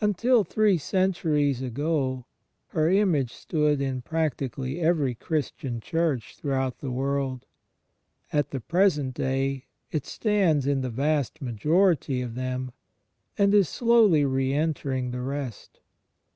Until 0.00 0.42
three 0.42 0.76
centiuies 0.76 1.62
ago 1.62 2.26
her 2.70 2.90
image 2.90 3.32
stood 3.32 3.80
in 3.80 4.02
practically 4.02 4.80
every 4.80 5.14
Christian 5.14 5.80
church 5.80 6.36
throughout 6.36 6.78
the 6.78 6.90
world; 6.90 7.46
at 8.32 8.50
the 8.50 8.58
present 8.58 9.14
day 9.14 9.66
it 9.92 10.04
stands 10.04 10.66
in 10.66 10.80
the 10.80 10.90
vast 10.90 11.40
majority 11.40 12.22
of 12.22 12.34
them, 12.34 12.72
and 13.38 13.54
is 13.54 13.68
slowly 13.68 14.24
re 14.24 14.52
entering 14.52 15.12
the 15.12 15.22
rest. 15.22 15.78